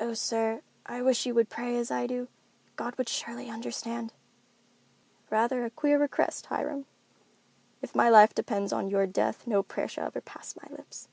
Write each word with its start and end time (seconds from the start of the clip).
"Oh, 0.00 0.14
sir, 0.14 0.62
I 0.86 1.02
wish 1.02 1.26
you 1.26 1.34
would 1.34 1.50
pray 1.50 1.76
as 1.76 1.90
I 1.90 2.06
do. 2.06 2.28
God 2.76 2.96
would 2.96 3.10
surely 3.10 3.50
understand." 3.50 4.14
"Rather 5.28 5.66
a 5.66 5.70
queer 5.70 5.98
request, 6.00 6.46
Hiram. 6.46 6.86
If 7.82 7.94
my 7.94 8.08
life 8.08 8.34
depends 8.34 8.72
upon 8.72 8.88
your 8.88 9.06
death 9.06 9.46
no 9.46 9.62
prayer 9.62 9.86
shall 9.86 10.06
ever 10.06 10.22
pass 10.22 10.54
my 10.56 10.74
lips." 10.74 11.08